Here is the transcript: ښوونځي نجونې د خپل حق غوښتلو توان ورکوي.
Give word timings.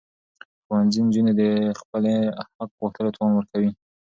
ښوونځي 0.65 0.99
نجونې 1.05 1.33
د 1.41 1.41
خپل 1.79 2.03
حق 2.57 2.69
غوښتلو 2.79 3.13
توان 3.15 3.31
ورکوي. 3.35 3.71